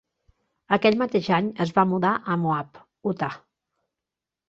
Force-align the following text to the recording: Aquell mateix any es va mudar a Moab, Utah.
Aquell 0.77 0.97
mateix 1.01 1.29
any 1.37 1.51
es 1.67 1.75
va 1.77 1.85
mudar 1.91 2.17
a 2.37 2.41
Moab, 2.47 2.83
Utah. 3.15 3.33